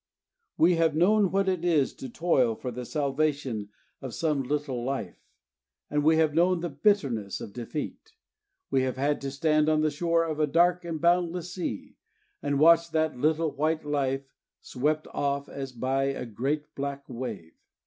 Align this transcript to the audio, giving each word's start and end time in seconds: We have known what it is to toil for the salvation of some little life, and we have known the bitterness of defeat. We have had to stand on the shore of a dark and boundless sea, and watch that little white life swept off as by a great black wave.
We 0.57 0.77
have 0.77 0.95
known 0.95 1.29
what 1.29 1.47
it 1.47 1.63
is 1.63 1.93
to 1.97 2.09
toil 2.09 2.55
for 2.55 2.71
the 2.71 2.85
salvation 2.85 3.69
of 4.01 4.15
some 4.15 4.41
little 4.41 4.83
life, 4.83 5.19
and 5.91 6.03
we 6.03 6.15
have 6.17 6.33
known 6.33 6.61
the 6.61 6.71
bitterness 6.71 7.39
of 7.39 7.53
defeat. 7.53 8.13
We 8.71 8.81
have 8.81 8.97
had 8.97 9.21
to 9.21 9.29
stand 9.29 9.69
on 9.69 9.81
the 9.81 9.91
shore 9.91 10.23
of 10.23 10.39
a 10.39 10.47
dark 10.47 10.83
and 10.85 10.99
boundless 10.99 11.53
sea, 11.53 11.97
and 12.41 12.57
watch 12.59 12.89
that 12.89 13.15
little 13.15 13.51
white 13.51 13.85
life 13.85 14.23
swept 14.59 15.05
off 15.13 15.47
as 15.47 15.71
by 15.71 16.05
a 16.05 16.25
great 16.25 16.73
black 16.73 17.07
wave. 17.07 17.53